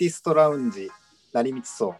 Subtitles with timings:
[0.00, 0.88] ティストラウンジ
[1.34, 1.94] 成光荘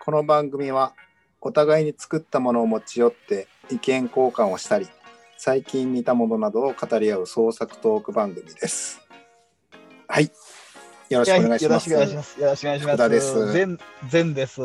[0.00, 0.94] この番組は
[1.42, 4.88] お互いに作ったものを持ち寄って意見交換をしたり
[5.36, 9.06] 最近見たものなどを語り合う創作トーク番組です
[10.08, 10.30] はい
[11.10, 12.40] よろしくお願いしますよろしくお願いします。
[12.40, 13.52] よろしくお願いします。
[13.52, 13.78] 全
[14.08, 14.62] 全です。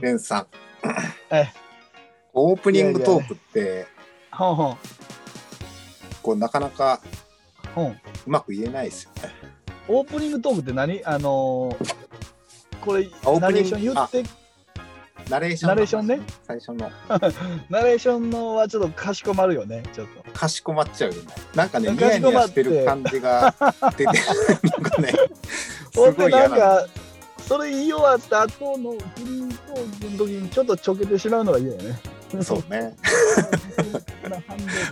[0.00, 0.46] レンさん
[1.28, 1.52] はい。
[2.34, 3.88] オープニングトークって
[4.30, 4.78] ほんほん
[6.22, 7.00] こうなかなか。
[7.76, 9.33] うまく言えないですよね
[9.88, 11.04] オープニングトークって何？
[11.04, 11.94] あのー
[12.80, 13.08] これ
[13.40, 14.22] ナレーション言って
[15.30, 16.90] ナレーションナレーションね最初の
[17.70, 19.82] ナレーションのはちょっとかしこまるよね。
[19.94, 20.30] ちょっと。
[20.32, 23.54] かしこまっちゃうよねなんかねニヤニヤしててる感じが
[23.96, 24.04] 出て
[24.68, 25.12] なんかね
[25.92, 26.86] すごい嫌なんか
[27.48, 31.98] それ言い終わった後のフリートークの時にちょっとちょけてしまうのが嫌よね。
[32.42, 32.94] そうね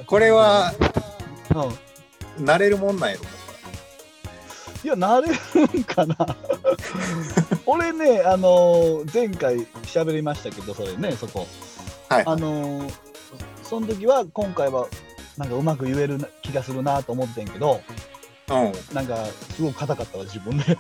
[0.01, 0.73] うこれは
[2.39, 2.47] うん。
[2.47, 3.23] 慣れるもんなんやろ
[4.85, 5.35] いや、なれる
[5.81, 6.17] んかな。
[7.67, 11.47] 俺ね、あのー前回喋りましたけど、それね、そこ。
[12.09, 12.93] はいあのー
[13.63, 14.87] その時は、今回は、
[15.39, 17.81] なんかうまく言えるな気がするなと思ってんけど、
[18.51, 19.17] うんいなんか、
[19.57, 20.77] すごく硬かったわ、自分で。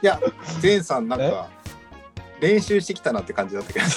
[0.00, 0.18] や
[0.60, 1.48] ゼンさんなんか
[2.40, 3.86] 練習してきたなって感じだったけど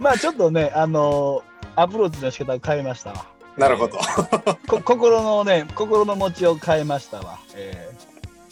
[0.00, 3.26] まあ、ちょっとね、あのーアプローチの仕方を変えましたわ。
[3.56, 3.98] なるほど、
[4.68, 7.38] こ心のね、心の持ちを変えましたわ。
[7.54, 7.90] え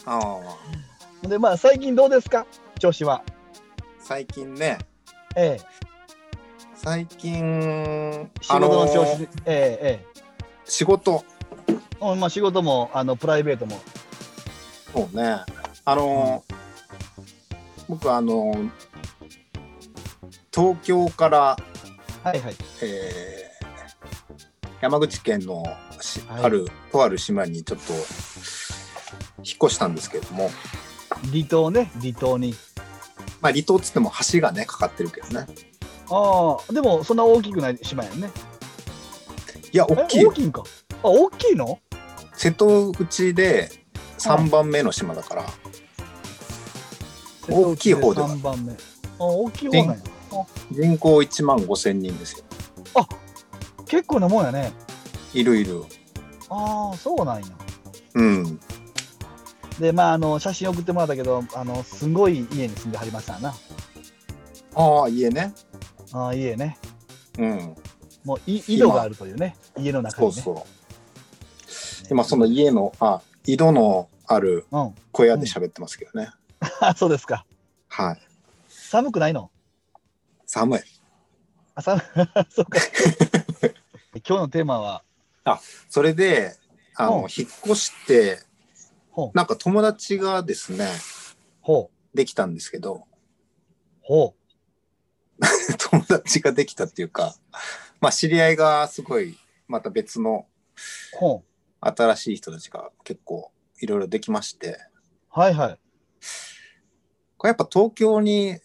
[0.06, 1.28] ああー。
[1.28, 2.46] で、まあ、最近どうですか？
[2.78, 3.22] 調子は。
[4.00, 4.78] 最近ね。
[5.36, 5.64] ええ。
[6.74, 10.04] 最近仕事の調子えええ
[10.64, 11.24] 仕事。
[11.68, 13.80] えうんまあ、仕事も、あの、プライベートも。
[14.92, 15.38] そうね。
[15.84, 16.42] あの、
[17.88, 18.54] 僕あの
[20.54, 21.38] 東京から、
[22.22, 22.56] はいはい。
[22.82, 23.43] えー
[24.84, 25.64] 山口県の
[25.98, 28.04] し、はいあるとある島にちょっと引っ
[29.64, 30.50] 越したんですけれども
[31.32, 32.54] 離島ね、離島に。
[33.40, 35.46] まあ離島っつっても橋がねかかってるけどね
[36.10, 38.30] ああ、でもそんな大きくない島やんね。
[39.72, 40.62] いやえ大きいよ大きいんか？
[41.02, 41.80] あ、大きいの？
[42.34, 43.70] 瀬戸内で
[44.18, 45.46] 3番目の島だから
[47.48, 48.74] 大きい方では3番目。
[48.74, 48.76] あ、
[49.18, 50.02] 大きい方なんや。
[50.70, 52.44] 人口1万5千人ですよ
[53.94, 54.72] 結構なもんやね。
[55.32, 55.84] いるいる
[56.50, 57.46] ああ、そうなんや。
[58.14, 58.60] うん
[59.78, 63.54] で、まあ、あの、写真送ってもらったけど、あの、すごい家に住んではりましたな。
[64.74, 65.54] ああ家ね
[66.12, 66.76] ああ、家ね。
[67.38, 67.76] うん
[68.24, 69.56] もうい、井戸があるというね。
[69.78, 70.32] 家の中にね。
[70.32, 70.64] そうそう
[72.10, 74.94] 今その家のあ井戸のあるうん。
[75.12, 76.30] 小屋で喋ってますけどね、
[76.80, 77.44] あ、 そうですか。
[77.88, 78.20] はい
[78.68, 79.50] 寒くないの？
[80.46, 80.80] 寒い
[81.76, 82.02] あ、寒
[82.50, 82.78] そうか。
[84.26, 85.04] 今日のテーマは、
[85.90, 86.56] それで
[86.96, 87.18] あの、う。
[87.18, 88.38] ん引っ越して
[89.34, 90.88] なんか友達がですね
[91.60, 93.04] ほう、できたんですけど。
[94.00, 94.34] ほ
[95.90, 97.34] 友達ができたっていうか
[98.00, 100.46] まあ知り合いがすごいまた別の。
[101.80, 104.78] 新しい人たちが結構いろいろできまして。
[105.28, 105.80] はいはい。
[107.36, 108.58] これやっぱ東京に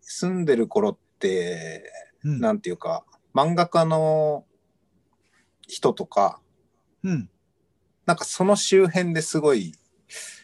[0.00, 1.92] 住んでる頃って
[2.24, 2.40] うん。
[2.40, 4.46] なんていうか漫画家の
[5.74, 6.40] 人とか
[7.02, 7.30] うん。
[8.06, 9.74] なんかその周辺ですごい。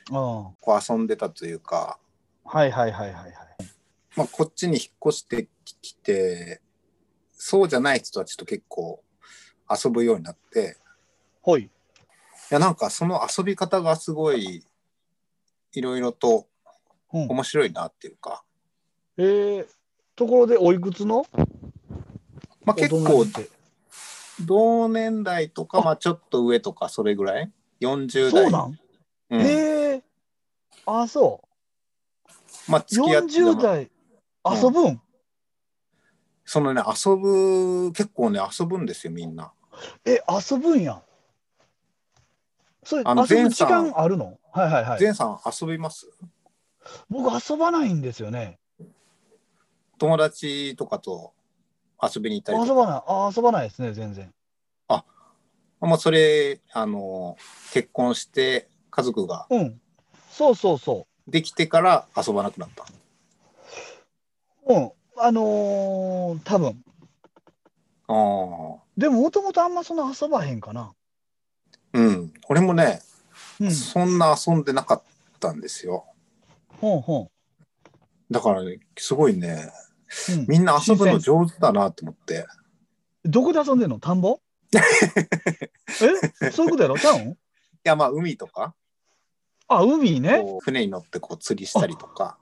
[0.09, 1.99] こう遊んでたというか、
[2.45, 3.35] はいはいはいはいはい。
[4.17, 5.49] まあ、こっちに引っ越して
[5.83, 6.61] きて
[7.33, 9.03] そうじゃない人たちと結構
[9.71, 10.79] 遊ぶようになって
[11.43, 11.63] ほい。
[11.65, 11.71] い
[12.51, 14.65] やなんかその遊び方がすごい
[15.73, 16.47] いろいろと
[17.11, 18.45] うん、面白いなっていうか、
[19.17, 19.67] えー、
[20.15, 21.25] ところでおいくつの？
[22.67, 23.25] まあ、結構
[24.47, 27.51] 同年代とかまあちょっと上とかそれぐらい
[27.81, 28.43] ？40代。
[28.43, 28.79] そうなん、
[29.31, 29.41] うん。
[29.41, 30.03] へえ。
[30.87, 31.43] あそ
[32.69, 33.91] まあう付き合って40代。
[34.45, 34.57] うん。
[34.57, 35.01] 遊ぶん、
[36.45, 39.53] そのね遊ぶ結構ね遊ぶんですよみんな。
[40.05, 41.03] え遊ぶんや。
[42.85, 44.39] それあの遊ぶ時間あるの？
[44.53, 45.03] はいはいはい。
[45.03, 46.09] 前さん遊びます？
[47.11, 48.59] 僕遊ばないんですよね。
[49.99, 51.35] 友達とかと
[52.03, 54.33] 遊びに行ったり遊ばないあ遊ばないですね全然。
[55.81, 57.37] まあそれあの
[57.73, 59.81] 結婚して家族がうん。
[60.31, 62.85] そうそうそできてから遊ばなくなった。
[64.67, 64.91] ううん。
[65.17, 66.85] あのー、多分。
[68.09, 70.93] ああでももともとあんまそんな遊ばへんかな。
[71.93, 72.33] うん。
[72.49, 73.01] 俺もね、
[73.61, 73.71] うん。
[73.71, 75.03] そんな遊んでなかっ
[75.39, 76.07] たんですよ。
[76.81, 77.31] ほんほ
[78.31, 79.73] だからねすごいねん、
[80.31, 82.47] うん、みんな遊ぶの上手だなと思って
[83.25, 83.99] どこで遊んでんの？
[83.99, 84.41] 田んぼ？
[86.43, 86.51] え？
[86.51, 86.99] そういうことやろ？
[86.99, 87.37] ちゃうんい
[87.85, 88.75] やまあ海とか
[89.69, 90.43] あ、海ね。
[90.61, 92.39] 船に乗ってこう釣りしたりとか。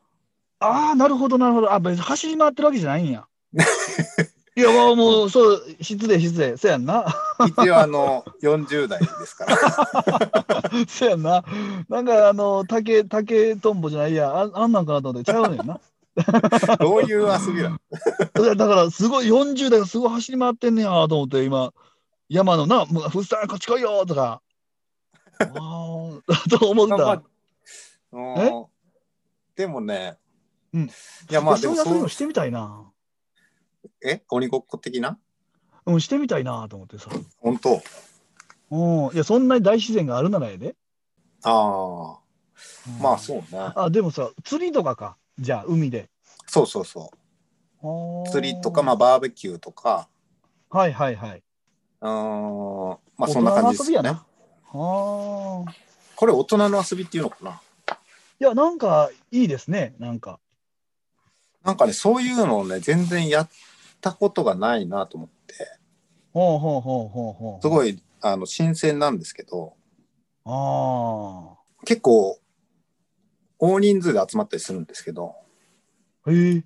[0.61, 1.73] ああ、なるほど、なるほど。
[1.73, 3.27] あ、別に走り回ってるわけじゃないんや。
[4.57, 6.57] いや、もう、もう、そう、失礼、失礼。
[6.57, 7.05] そやんな。
[7.47, 10.63] 一応あの40代ですから。
[10.89, 11.45] そやんな。
[11.89, 14.31] なんか、あの、竹、竹とんぼじゃないや。
[14.31, 15.81] ああんなんかなと思って、ちゃうねんな。
[16.81, 18.55] どういう遊びなの？
[18.55, 21.73] だから、すごい、40代がすごい走り回ってんねやと思って、今、
[22.29, 24.41] 山のな、ふっさん、こっち来いよとか。
[25.39, 25.51] ああ、
[26.49, 27.23] と思った。
[28.13, 28.67] うん
[29.55, 30.19] でもね、
[30.73, 30.91] うんい
[31.31, 32.91] やまあでもそういう遊びそうもしてみたいな。
[34.05, 34.23] え？
[34.29, 35.19] 鬼ごっこ的な？
[35.87, 37.09] うん、してみたいなと思ってさ。
[37.39, 37.83] 本当？
[38.71, 40.77] うん、いや、そんなに大自然があるならやで。
[41.43, 42.19] ああ
[42.89, 45.17] うんまあそうねあ、でもさ、釣りとかか。
[45.39, 46.09] じゃあ、海で。
[46.47, 50.09] そうそうそう釣りとかまあバーベキューとか
[50.71, 50.79] あ。
[50.79, 51.43] はいはいはい。
[52.01, 54.11] うーんまあそんな感じですよね。
[54.11, 54.25] あ
[54.73, 55.65] あ。
[56.15, 57.61] これ大人の遊びっていうのかな
[58.39, 59.95] いや、なんかいいですね。
[59.99, 60.41] なんか。
[61.67, 63.51] なんかねそういうのをね全然やっ
[64.01, 65.55] たことがないなと思って
[66.33, 67.63] ほうほうほうほうほう。
[67.63, 69.75] すごいあの新鮮なんですけど
[70.45, 72.39] あ結構
[73.59, 75.35] 大人数で集まったりするんですけど、
[76.27, 76.31] あ。
[76.31, 76.65] へえ。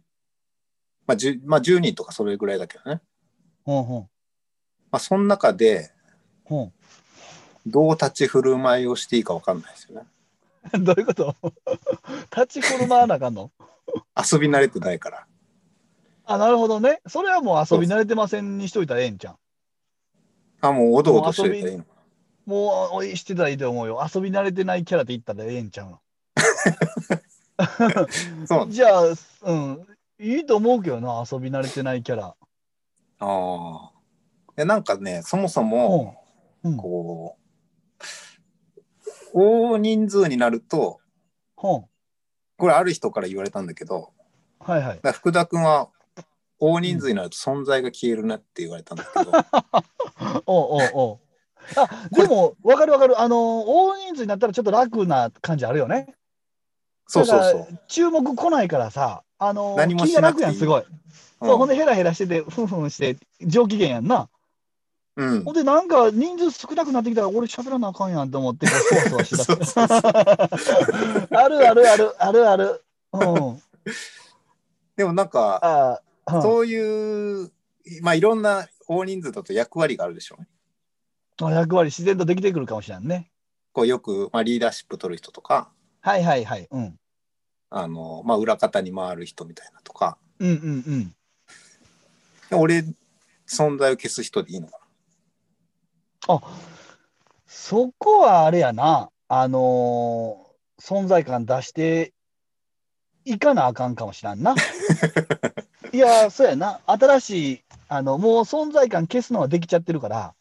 [1.06, 3.00] まあ 10, まあ、10人とかそれぐらいだけどね、
[3.64, 4.00] ほうほう。
[4.90, 5.92] まあ、その中で
[6.44, 6.72] ほ
[7.66, 10.06] どう立ち振る舞いをしていいか分かんないですよね
[10.74, 10.78] う。
[10.82, 11.34] どういうこと？
[12.36, 13.50] 立ち振る舞わなあかんの？
[14.16, 15.26] 遊び慣れてないから
[16.24, 17.00] あ、なるほどね。
[17.08, 19.38] それはもう遊び慣れてませんにしといたらええんちゃん。
[20.60, 21.90] あもうおどおどしてたらいいのか
[22.46, 24.00] もうおいしてたらいいと思うよ。
[24.14, 26.00] 遊び慣れてないキャラで言ったらええんちゃうの？
[27.58, 29.02] なそう じゃあ、
[29.42, 29.86] うん、
[30.18, 32.34] いいと思うけどな、遊び慣れてないキャラ。
[33.22, 33.92] あ
[34.56, 36.16] あなんかねそもそも
[36.62, 36.76] うん。
[36.76, 37.36] こ
[39.34, 39.38] う
[39.72, 41.00] 大人数になると。
[41.56, 41.88] こ
[42.62, 44.12] れある人から言われたんだけど
[44.60, 45.90] はいはい福田君は
[46.58, 49.32] 大人数になると存在が消えるねって言われたんだけど、
[50.46, 51.18] おうおうおう。
[51.76, 53.18] あ、でも、わかるわかる。
[53.18, 56.14] あの、大人数になったらちょっと楽な感じあるよね。
[57.10, 60.82] そうそうそだから注目来ないからさ、あの、何も気が楽やん、すごい。
[60.82, 60.86] う。
[61.40, 64.28] そう、ほんで、でヘラヘラしてて、ふんふんして、上機嫌やんな。
[65.16, 69.72] うんほんで、なんか人数少なくなってきたら、俺喋らなあかんやんと思って、 そわそわしだそうす。
[69.72, 72.84] そうそうあるあるある、あるある。
[73.12, 73.62] うん。
[74.96, 75.58] でもなんか
[76.26, 77.50] あうんそういう
[78.02, 80.48] まあいろんな大人数だと役割があるでしょうね。
[81.42, 83.30] あ役割自然とできてくるかもしれんね。
[83.72, 86.66] こうよく、まあ、リーダーシップ取る人とかはいはいはい。
[86.70, 86.96] うん。
[87.70, 90.56] あの、まあ、裏方に回る人みたいなとかうんうんう
[90.96, 91.14] ん。
[92.48, 92.84] で俺
[93.46, 94.78] 存在を消す人でいいのか
[96.28, 96.40] あ
[97.46, 99.10] そこはあれやな。
[99.28, 100.50] あのー
[100.80, 102.14] 存在感出して
[103.26, 104.54] いかなあかんかもしらんな。
[105.92, 106.80] いや、そうやな。
[106.86, 110.34] 新しい、あの、もう存在感消すのはできちゃってるから、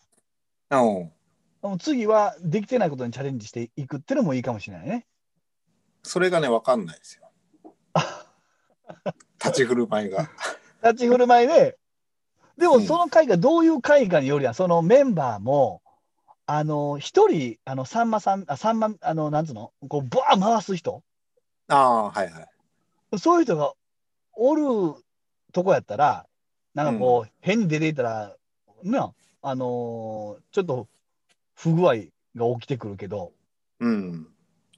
[0.69, 0.81] な。
[0.81, 5.05] うん次はできてないことにチャレンジしていくってのもいいかもしれないね。
[6.03, 7.29] それがね分かんないですよ。
[9.43, 10.29] 立ち振る舞いが。
[10.83, 11.77] 立ち振る舞いで、
[12.57, 15.81] でうんもその会がどういう会かによりは、そのメンバーも、
[16.45, 21.03] あの、一人、あの、さんまさん、あ、さんま、あの、なんつうの、こう、バー回す人、
[21.67, 23.19] ああはいはい。
[23.19, 23.73] そういう人が
[24.33, 24.95] おる
[25.53, 26.27] とこやったら、
[26.73, 28.35] なんかこう、変に出ていたら、
[28.83, 30.87] な、あのーちょっと
[31.55, 31.95] 不具合
[32.35, 33.31] が起きてくるけど、
[33.79, 34.27] うん、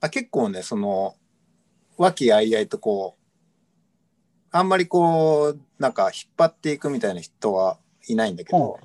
[0.01, 1.15] あ結構ねその
[1.97, 3.21] 和気あいあいとこう
[4.51, 7.77] あんまりこうなんか引っ張っていくみたいな人は
[8.07, 8.79] いないんだけど、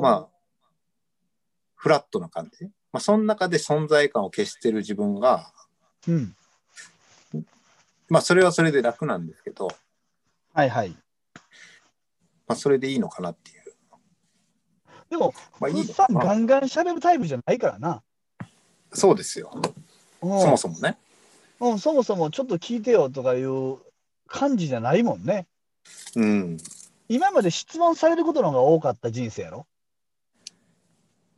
[0.00, 0.28] まあ
[1.76, 5.52] フラットな感じ、まあ、その中で存在感を消してる自分が
[6.08, 6.34] うん、
[8.08, 9.68] まあそれはそれで楽なんですけど、
[10.52, 10.90] はいはい。
[12.46, 13.62] まあ、それでいいのかなっていう。
[15.10, 18.02] でも、まあいいさんガンガン喋るタイプじゃないからな。
[18.92, 19.50] そうですよ、
[20.22, 20.96] うんそもそもね。
[21.60, 23.78] うん、そもそもちょっと聞いてよとかいう
[24.26, 25.46] 感じじゃないもんね。
[26.16, 26.58] うん。
[27.08, 29.66] 今まで質問されることの方が多かった人生やろ？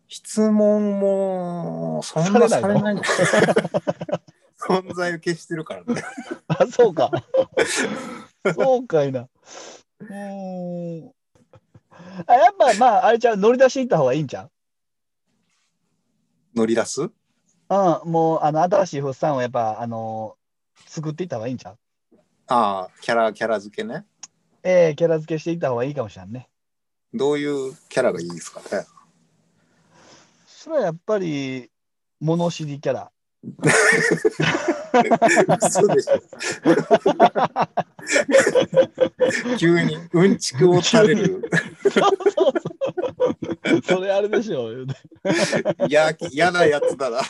[0.09, 4.21] 質問もそんなされないのされないのか
[4.69, 6.03] 存在を消してるからね。
[6.49, 7.11] あ、そうか。
[8.55, 9.29] そうかいな。
[10.01, 11.11] うーん。
[12.27, 14.51] あやっぱまあ、あれちゃう、乗り出していった方がいいんちゃう？
[16.55, 17.11] 乗り出す？
[17.68, 20.37] うん、もう、あの、新しいフッサンをやっぱ、あの
[20.87, 21.78] 作っていった方がいいんちゃう？
[22.49, 24.04] ああ、キャラ、キャラ付けね。
[24.62, 26.49] ええキャラ付けしていった方がいいかもしれんね。
[27.12, 28.87] どういうキャラがいいですかね？
[30.47, 31.71] それはやっぱり、
[32.21, 33.12] 物知りキャラ
[35.63, 36.21] 嘘でしょ。
[39.59, 41.43] 急にうんちくを垂れる。
[43.87, 44.69] それあれでしょ
[45.89, 46.13] 嫌
[46.53, 47.21] なやつだな。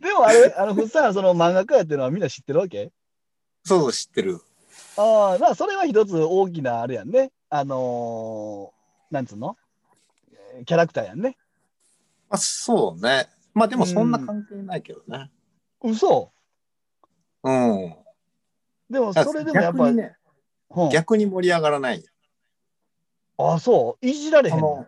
[0.00, 2.90] でもあれ、あの、ふっさん、その漫画家やってるのはみんな知ってるわけ？
[3.64, 4.40] そう知ってる。
[4.96, 7.30] ああ、まあ、それは一つ大きなあれやんね。
[7.50, 9.56] あのーなんつうの？
[10.66, 11.36] キャラクターやんね。
[12.30, 13.28] まあ、そうね。
[13.54, 15.30] まあでもそんな関係ないけどね。
[15.82, 16.32] 嘘
[17.42, 17.94] うん。
[18.90, 20.16] でも、それでもやっぱり、逆にね、
[20.70, 22.04] うん逆に盛り上がらない。
[23.38, 24.86] あそう、いじられへんそのの。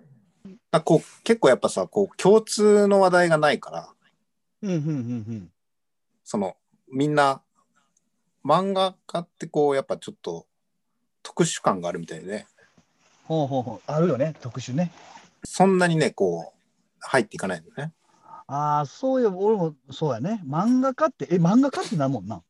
[0.72, 3.88] あこう結構やっぱさこう共通の話題がないから
[4.62, 4.92] うんうんうんう
[5.32, 5.52] ん。
[6.24, 6.56] その
[6.92, 7.40] みんな
[8.44, 10.46] 漫画家ってこうやっぱちょっと
[11.22, 12.46] 特殊感があるみたいでね
[13.24, 13.80] ほうほうほう。
[13.90, 14.92] あるよね、特殊ね。
[15.44, 16.60] そんなにねこう
[17.00, 17.92] 入っていかないのね。
[18.48, 20.42] ああ、そうよ、俺もそうやね。
[20.46, 22.42] 漫画家って、え、漫画家ってなんもんな？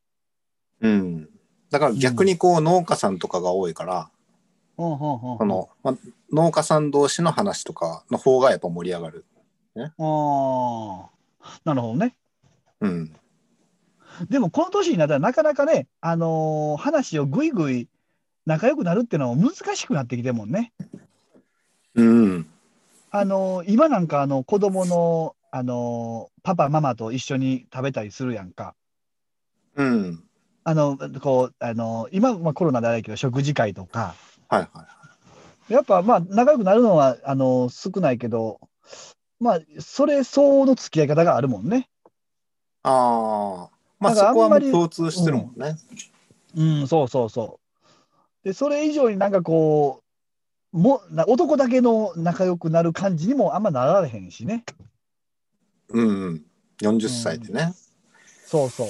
[0.82, 1.28] うん、
[1.70, 4.10] だから逆にこう農家さんとかが多いから、
[4.76, 5.38] ほうほうほう。
[5.38, 5.96] そのまあ、
[6.32, 9.24] 農家さん同士の話とかの方がやっぱ盛り上がる。
[9.78, 12.14] ああ、なるほどね。
[12.80, 13.16] うん、
[14.28, 17.88] でも、この年になったらなかなかね、あのー話をぐいぐい
[18.44, 20.74] 仲良くなるっていうのも難しくなってきてるもんね。
[21.94, 22.46] うん、
[23.10, 28.74] あのー今なんかあの子供のあのーパパママと一緒に食べたりするやんか。
[29.74, 30.22] うん、
[30.64, 34.14] あのこうあの今、まあ、コロナであれやけど食事会とか
[34.48, 34.86] はいは
[35.68, 35.72] い。
[35.72, 38.60] やっぱまあ仲良くなるのはあの少ないけど
[39.40, 41.88] まあそれ相応の付き合い方があるもんね。
[42.82, 45.76] ああまあそこはもあんまりう共通してるもんね。
[46.56, 47.58] うん、そうそうそ
[48.44, 48.48] う。
[48.48, 50.02] でそれ以上になんかこ
[50.72, 54.64] うもな男だけの仲良くなる感じにもあんまなられへんしね。
[55.88, 56.44] うん、うん、
[56.80, 57.74] 40歳でね。
[58.44, 58.88] そうそう。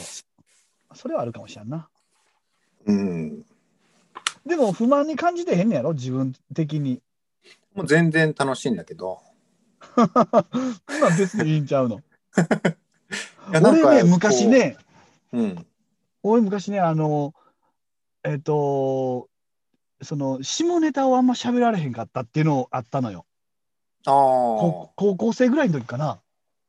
[0.95, 1.89] それはあるかもしれんな。
[2.87, 3.45] うん
[4.47, 5.93] でも不満に感じてへんねやろ？
[5.93, 7.03] 自分的に。
[7.75, 9.21] もう全然楽しいんだけど。
[9.97, 12.01] 今別にいいんちゃうの？
[13.53, 14.77] 俺ね、昔ね、
[15.31, 15.39] こう。
[15.39, 15.67] うん。
[16.23, 17.35] 俺昔ね、あの、
[18.25, 19.29] えっ、と、
[20.03, 23.25] その、下ネタをあんま喋られへんかったっていうのあったのよ。
[24.07, 24.11] あ。
[24.11, 26.21] 高校生ぐらいの時かな。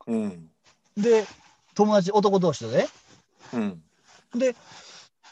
[0.08, 0.50] うん。
[0.96, 1.26] で、
[1.76, 2.88] 友達、男同士でね。
[3.54, 3.84] うん。
[4.36, 4.56] で、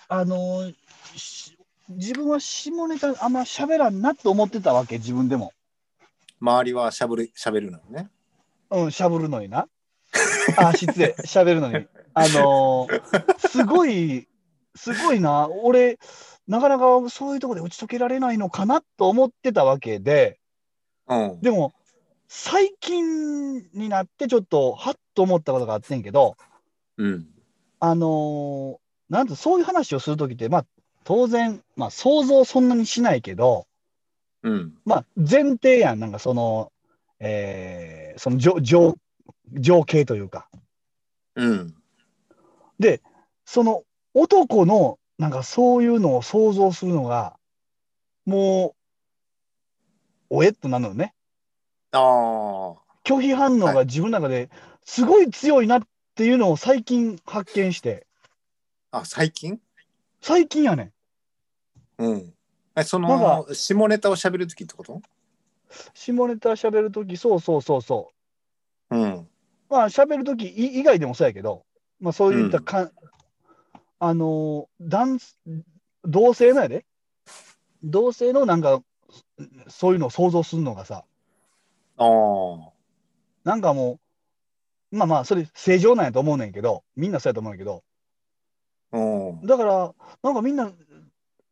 [0.07, 0.71] あの
[1.15, 1.57] し
[1.89, 5.53] 自分は下ネタあんま喋らんなって思ってたわけ、自分でも。
[6.39, 8.09] 周りはしゃぶる、しゃべるのよね。
[8.71, 9.67] うん、しゃぶるのにな。
[10.57, 11.87] あ、失礼、しゃべるのに。
[12.13, 14.27] あのーすごい、
[14.75, 15.99] すごいな、俺、
[16.47, 20.39] なかなかそういうところで打ち解けられないのかなと思ってたわけで、
[21.07, 21.41] うん。
[21.41, 21.73] でも、
[22.27, 26.37] 最近になってちょっと、はっと思ったことがあってんけど、
[26.97, 27.27] うん。
[27.79, 28.77] あのー
[29.07, 30.65] なんとそういう話をするときって、まあ、
[31.03, 33.67] 当然、まあ、想像そんなにしないけど、
[34.41, 34.77] うん。
[34.83, 36.71] まあ、前提やん、なんかその、
[37.19, 38.95] えーその情情
[39.53, 40.49] 情景というか。
[41.35, 41.75] うん。
[42.79, 43.01] で、
[43.45, 47.37] その男のなんかそういうのを想像するのが、
[48.25, 48.75] も
[50.29, 51.14] う、おえっとなるのよね。
[51.99, 52.81] ああ。
[53.03, 54.49] 拒否反応が自分の中で
[54.83, 55.81] すごい強いなっ
[56.15, 58.07] ていうのを最近発見して、
[58.91, 59.59] あ、最近？
[60.21, 60.93] 最近やね
[61.99, 62.03] ん。
[62.03, 62.33] うん。
[62.75, 65.01] え、そなんの、下ネタをしゃべるときってこと？
[65.93, 68.11] 下ネタ喋るとき、そうそうそうそ
[68.89, 68.95] う。
[68.97, 69.27] うん。
[69.69, 71.65] まあ喋るとき以外でもそうやけど、
[71.99, 72.91] まあそういったか、
[73.99, 75.19] あのー男
[76.03, 76.85] 同性のやで、
[77.83, 78.81] 同性のなんか、
[79.67, 81.03] そういうのを想像するのがさ、
[81.97, 82.71] ああ。
[83.43, 83.99] なんかも
[84.91, 87.83] う、まあまあ、それ正常なんやと思うねんけど、みんなそうやと思うんやけど、
[88.91, 89.45] うん。
[89.45, 90.71] だから、なんかみんな、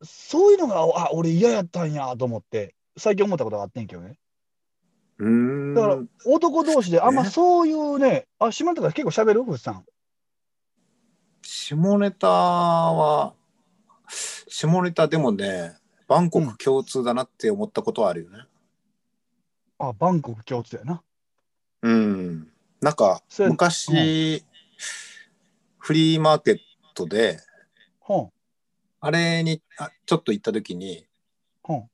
[0.02, 4.18] そういうのが、あ、俺嫌やったんやと思って、最近思ったことがあってんけどね。
[5.18, 5.74] うーん。
[5.74, 9.44] だから、男同士であんまねそういうね、あ、島根とか結構喋る？
[9.44, 9.86] ふっさん。
[11.42, 13.34] 下ネタは、
[14.48, 15.76] 下ネタでもね、
[16.08, 18.40] バンコク共通だなって思ったことはあるよね。
[19.80, 21.04] あ、バンコク共通やな。
[21.82, 22.52] うん。
[22.82, 24.44] なんか、そうや昔、
[25.78, 26.58] フリーマーケッ
[26.94, 27.40] トで、
[28.00, 28.32] ほん、
[29.02, 31.06] あれにあちょっと行った時に、
[31.62, 31.90] ほん、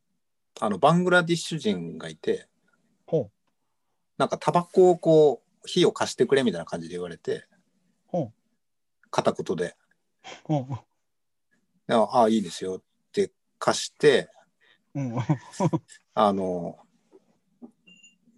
[0.60, 2.48] あの、バングラディッシュ人がいて、
[3.08, 3.32] ほん、
[4.18, 7.46] なんかタバコをこう、火を貸してくれみたいな感じで言われて、
[8.08, 8.34] ほん、
[9.10, 9.76] 片言で、
[10.44, 10.68] ほん、
[11.88, 14.30] でああ、いいですよって貸して、
[14.94, 15.16] うん、
[16.14, 16.78] あの、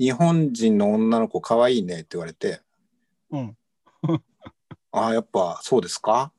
[0.02, 2.60] 日本人の女の子可愛いねって言われて、
[3.30, 3.56] うん。
[4.92, 6.32] ああ、やっぱそうですか？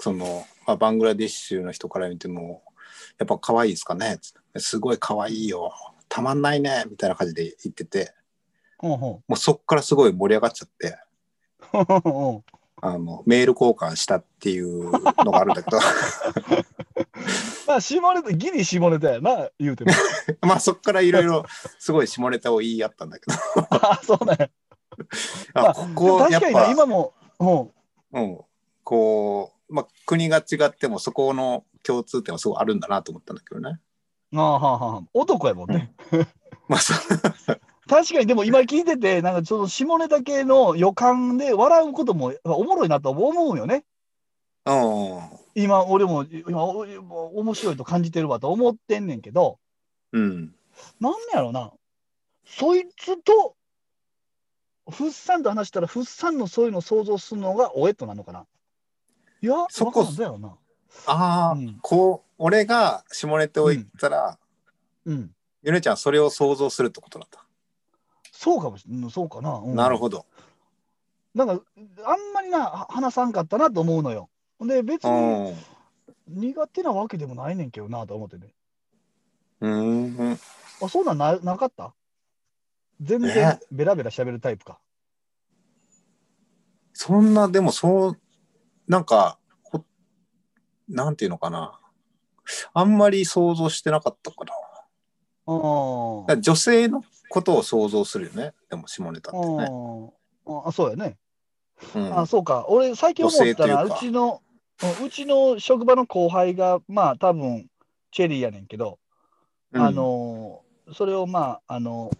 [0.00, 2.64] その、まあ、バングラディッシュの人から見ても、
[3.16, 4.18] やっぱ可愛いですかね？
[4.56, 5.72] すごい可愛いよ。
[6.08, 6.82] たまんないね。
[6.90, 8.12] みたいな感じで言ってて、
[8.82, 10.98] もうそっからすごい盛り上がっちゃって、
[12.82, 15.78] あの、メール交換したっていうのがあるんだけど、
[17.68, 19.92] まあ、下ネタ、ギリ下ネタやな、言うても。
[20.40, 21.44] まあそっからいろいろ
[21.78, 23.36] すごい下ネタを言い合ったんだけど、
[23.70, 24.48] あ、そうなんや。
[25.52, 27.70] まああここやっ確かに今も、うん。
[28.12, 28.40] うん、
[28.82, 33.78] こう、まあ国が違ってもそこの共通点はすごいあるんだなと思ったんだけどね。
[34.34, 35.92] ああはあはあ男やもんね。
[36.68, 36.94] まあそ
[37.86, 43.84] 確かに、でも今聞いてて、なんかちょっと下ネタ系の予感で笑うこともおもろいなと思うよね。
[44.64, 45.47] うん。
[45.62, 49.58] 今、俺も今面白いと感じてるわと思ってんねんけど、
[50.12, 50.54] うん。
[51.00, 51.72] なんやろな、
[52.46, 53.56] そいつと、
[54.88, 58.46] フッサンと話したら、フッサンのそういうのを想像するのがおえっとなのかな。
[59.42, 60.56] いや、そこだよな。
[61.06, 64.38] ああ、うんこう、俺が下ネタを言ったら、
[65.04, 65.30] うん。
[65.62, 67.44] ゆねちゃんそれを想像するってことなんだ。
[68.32, 69.10] そうかもしれない。
[69.10, 69.54] そうかな。
[69.56, 70.24] うんなるほど。
[71.34, 71.62] なんか、
[72.04, 74.30] あんまりな、は話さんかったなと思うのよ。
[74.60, 75.56] で、別うにん。
[76.26, 78.54] 苦手なわけでもないねんけどなと思ってね。
[79.60, 80.38] うん。
[80.80, 81.94] あ、そうなんななかった？
[83.00, 83.66] 全然え？
[83.70, 84.80] ベラベラ喋るタイプか。
[86.92, 88.20] そんな、でもそう、
[88.88, 89.84] なんか、ほ
[90.88, 91.80] なんていうのかな。
[92.74, 94.52] あんまり想像してなかったかな。
[95.46, 98.52] あ女性のことを想像するよね。
[98.68, 99.70] でも下ネタってね。
[100.46, 101.16] ああ、そうやね。
[101.94, 102.66] うんあ、そうか。
[102.68, 104.42] 俺、最近思ったら、うちの、
[105.04, 107.66] うちの職場の後輩が、まあ、多分
[108.12, 108.98] チェリーやねんけど、
[109.72, 112.10] うんあ、のーそれをまあ、あの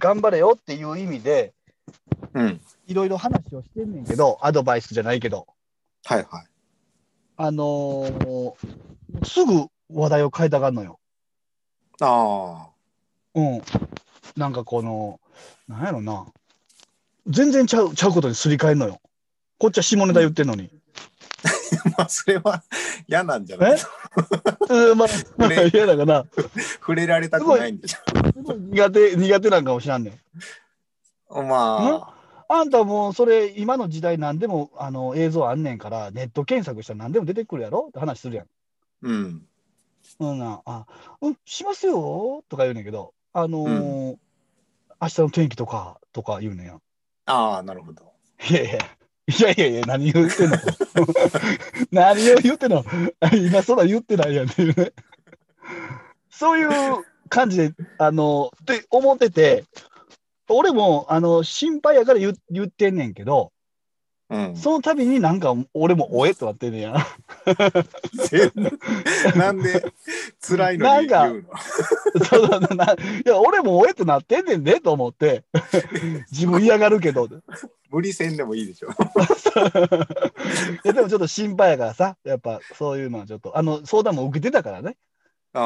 [0.00, 1.52] 頑張れよっていう意味で、
[2.34, 2.60] うん。
[2.86, 5.46] いろいろ話をしてんねんけど、アドバイスじゃないけど、
[6.04, 6.46] はいはい。
[7.36, 8.54] あのー
[9.24, 10.98] すぐ話題を変えたがんのよ。
[12.00, 12.68] あ
[13.34, 13.62] うん。
[14.36, 15.20] なんかこの、
[15.68, 16.26] なんやろな。
[17.26, 19.00] 全然ちゃう、ちゃうことにすり替えんのよ。
[19.58, 20.70] こっちは下ネタ言ってんのに。
[21.90, 21.94] あ。
[21.98, 22.62] まあ、それは
[23.06, 23.78] 嫌なんじゃない？
[24.68, 26.26] うん、まあ、れ 嫌だかな。
[26.80, 30.14] 触れられたくないんでしすごい苦手、苦手なんかもしらんねん。
[31.28, 31.42] ょ。
[31.42, 32.14] ま
[32.48, 32.70] あん？
[32.70, 37.86] たもうそれ、今の時代何でもあの映像あんねんから、ネット検索したら何でも出てくるやろ？
[37.88, 38.46] って話するやん。
[38.46, 38.48] あ、
[39.02, 39.46] うん。
[40.20, 40.86] うんな、あ、
[41.20, 44.16] うん、しますよとか言うねんけど、あのー
[45.02, 46.78] 明日の天気とか、とか言うねんや。
[47.24, 48.12] ああ、なるほど。
[48.50, 48.78] いやいや、
[49.26, 50.56] いやいやいや、何言ってんの？
[51.92, 52.84] 何を言ってんの？
[53.32, 54.92] 今そら言ってないやんっていうね。
[56.30, 56.68] そういう
[57.28, 59.64] 感じで、あの、って思ってて、
[60.48, 63.52] 俺も、あの、心配やから言言ってんねんけど、
[64.30, 64.56] うん。
[64.56, 66.94] その度になんか、俺もおえっとなってんねんや。
[69.36, 69.84] なんで
[70.40, 72.24] 辛いのに言うの？
[72.24, 75.44] そうそうそうないや、俺もおえっとなってんねんでと思って、
[76.30, 77.28] 自分嫌がるけど。
[77.90, 78.88] い無理せんでもいいでしょ。
[80.84, 84.96] や、でもちょっと心配やからさ、やっぱそういうのはちょっと、あの、相談も受けてたからね。
[85.52, 85.60] あ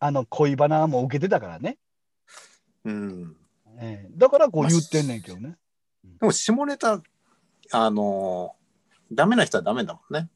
[0.00, 0.06] あ。
[0.06, 1.78] あの、恋バナも受けてたからね。
[2.84, 3.36] うん。
[3.78, 5.56] ええだからこう言ってんねんけどね。
[6.20, 7.02] でも下ネタ、
[7.72, 8.62] あのー
[9.14, 10.30] ダメな人はダメだもんね。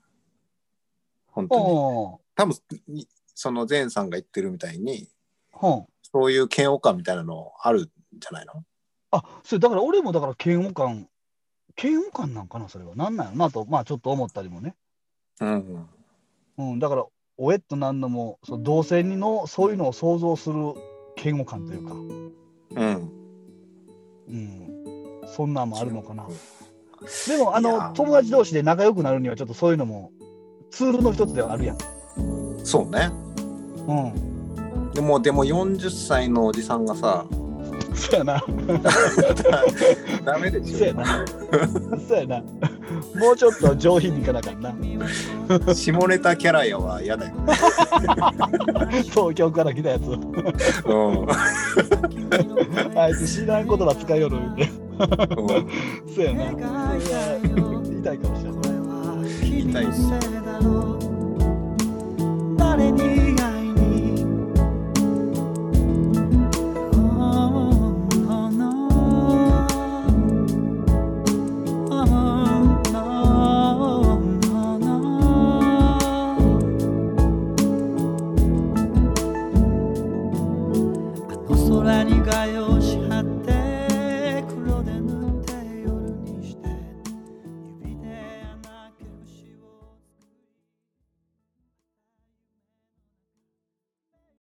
[1.28, 1.62] 本当に。
[1.62, 2.56] お多分、
[2.88, 5.08] いその前さんが言ってるみたいに、
[5.62, 5.86] うん。
[6.02, 8.64] そういう嫌悪感みたいなのあるんじゃないの？
[9.16, 11.08] あ、それだから俺もだから嫌悪感、
[11.80, 12.94] 嫌悪感なんかな、それは。
[12.94, 14.74] なんなんやろなと、まあちょっと思ったりもね。
[15.40, 15.88] うん。
[16.58, 17.06] うん、だから、
[17.38, 20.56] おえっとなんのも、その同性にのそういうのを想像する
[21.22, 23.12] 嫌悪感というか、うん。
[24.28, 26.26] うん、そんなんもあるのかな。
[27.28, 30.12] でも、あの友達同士で仲良くなるには、ちょっとそういうのも
[30.70, 31.78] ツールの一つではあるやん。
[32.64, 33.10] そうね。
[33.86, 34.90] うん。
[34.92, 37.26] でも、でも40歳のおじさんがさ、
[37.96, 38.44] そうやな。
[40.24, 40.78] ダメでしょ。
[40.78, 41.24] そうやな。
[42.08, 42.42] そうやな。
[43.18, 44.72] もうちょっと上品にいかなあかんな。
[45.74, 47.34] 下ネタキャラやは嫌だよ。
[49.04, 50.02] 東京から来たやつ。
[50.02, 51.26] うん。
[52.98, 54.56] あいつ知らん言葉使いよるん
[56.14, 56.50] そうやな。
[56.50, 58.56] それは痛いかもしれない。
[59.62, 59.86] 痛い
[62.58, 63.25] 誰に